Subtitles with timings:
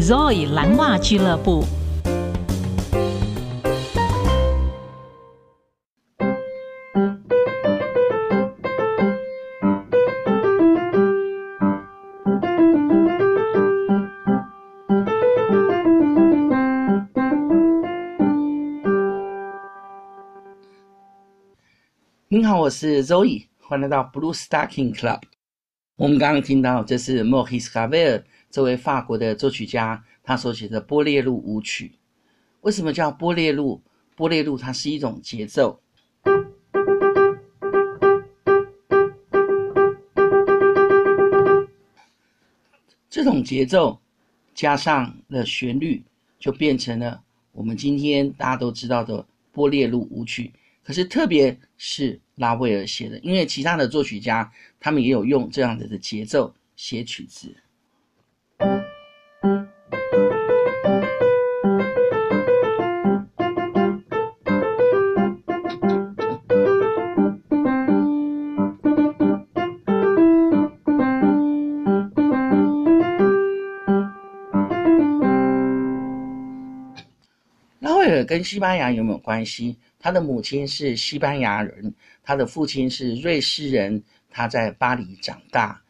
[0.00, 1.64] Zoe 蓝袜俱乐部。
[22.28, 25.20] 您好，我是 Zoe，欢迎来到 Blue Stocking Club。
[25.96, 28.24] 我们刚刚听到，这是 Maurice Ravel
[28.54, 31.88] 这位法国的作曲家，他所写的《波列路舞曲》。
[32.60, 33.82] 为什么叫波列路？
[34.14, 35.82] 波列路它是一种节奏，
[43.10, 44.00] 这种节奏
[44.54, 46.04] 加上了旋律，
[46.38, 50.52] 就变成了我们今天大家都知道的波列路舞曲。
[50.84, 57.52] 可是，特别是拉威尔写的，因为其他的作曲家他们也有用这样子的节奏写曲子。
[78.26, 79.78] 跟西班牙有没有关系？
[79.98, 84.02] 他的母亲是西班牙人，他的父亲是瑞士人。
[84.36, 85.80] 他在巴黎长大。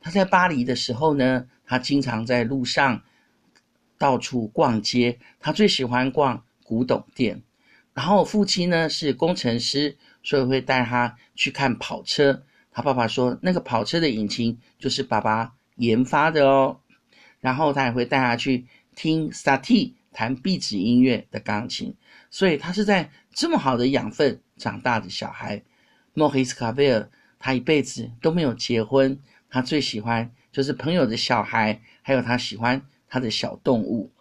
[0.00, 3.02] 他在巴黎的时候呢，他经常在路上
[3.98, 5.18] 到处逛街。
[5.38, 7.42] 他最喜欢逛古董店。
[7.92, 12.42] 然后父亲呢是工程师，所以会带他去看跑车。
[12.72, 16.80] 他爸爸说，那个跑车的引擎就是爸爸研发的哦。
[17.40, 21.94] 然后他也会带他去听萨提弹壁纸音乐的钢琴。
[22.30, 25.62] 所以他是在这么好的养分长大的小孩。
[26.14, 34.12] 莫里斯卡贝尔他一辈子都没有结婚，他最喜欢就是朋友的小孩，还有他喜欢他的小动物。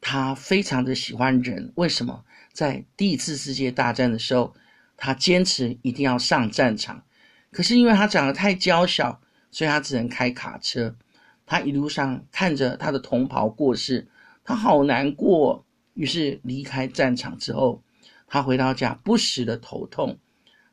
[0.00, 2.24] 他非常的喜欢人，为什么？
[2.52, 4.54] 在第一次世界大战的时候，
[4.96, 7.02] 他坚持一定要上战场。
[7.50, 9.20] 可是因为他长得太娇小，
[9.50, 10.96] 所以他只能开卡车。
[11.44, 14.08] 他一路上看着他的同袍过世，
[14.46, 15.66] 他好难过。
[15.92, 17.82] 于是离开战场之后，
[18.26, 20.18] 他回到家不时的头痛。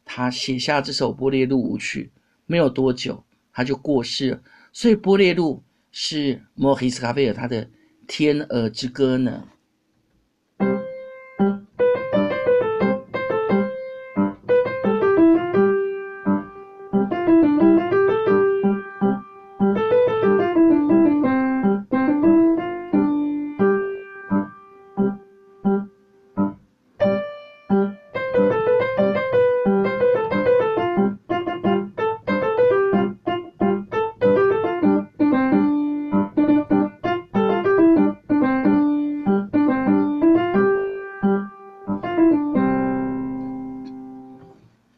[0.05, 2.11] 他写下这首《波列路舞曲》，
[2.45, 3.23] 没有多久
[3.53, 4.41] 他就过世了。
[4.73, 7.69] 所以，波列路是莫里斯·卡贝尔他的
[8.05, 9.47] 天鹅之歌呢。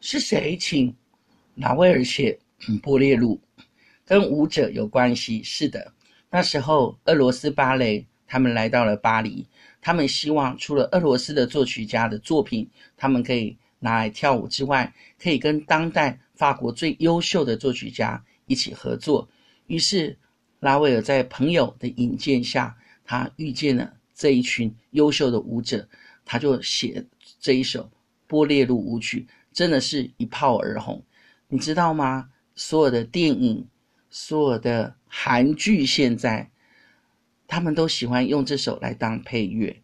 [0.08, 0.94] 是谁请
[1.56, 2.38] 拉威尔写
[2.80, 3.40] 《波列路》？
[4.04, 5.42] 跟舞者有关系？
[5.42, 5.92] 是的，
[6.30, 9.44] 那时候俄罗斯芭蕾他们来到了巴黎，
[9.80, 19.28] 他们希望除了俄罗斯的作曲家的作品，他们可以拿来跳舞之外，可以跟当代法国最优秀的作曲家一起合作。
[19.66, 20.16] 于是
[20.60, 25.88] 拉威尔在朋友的引荐下，他遇见了这一群优秀的舞者，
[26.24, 27.04] 他就写
[27.40, 27.82] 这一首
[28.28, 29.26] 《波列路舞曲》。
[29.56, 31.02] 真的是一炮而红，
[31.48, 32.28] 你知道吗？
[32.54, 33.66] 所有的电影、
[34.10, 36.50] 所有的韩剧，现在
[37.46, 39.74] 他们都喜欢用这首来当配乐。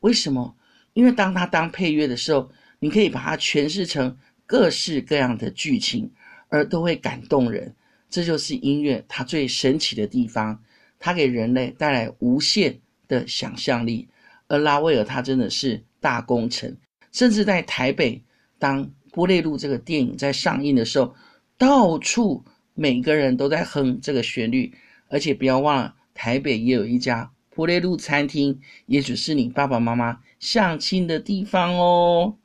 [0.00, 0.54] 为什么？
[0.92, 6.12] 因为当他当配乐的时候，你可以把它诠释成各式各样的剧情，
[6.50, 7.74] 而都会感动人。
[8.10, 10.62] 这就是音乐它最神奇的地方，
[10.98, 12.78] 它给人类带来无限
[13.08, 14.06] 的想象力。
[14.48, 16.76] 而拉威尔他真的是大功臣，
[17.12, 18.22] 甚至在台北
[18.58, 18.92] 当。
[19.12, 21.14] 波列路这个电影在上映的时候，
[21.56, 22.42] 到处
[22.74, 24.72] 每个人都在哼这个旋律，
[25.08, 32.36] 而且不要忘了，台北也有一家波列路餐厅，也许是你爸爸妈妈相亲的地方哦。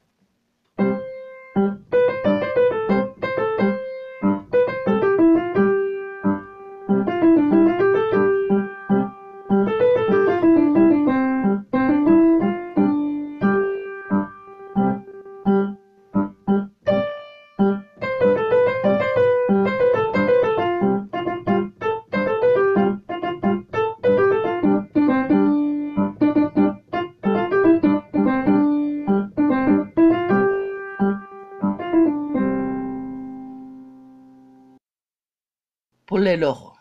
[36.28, 36.74] 波列路，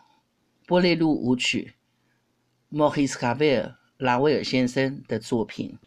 [0.65, 1.75] 波列路舞曲，
[2.67, 5.79] 莫里斯卡贝尔拉威尔先生的作品。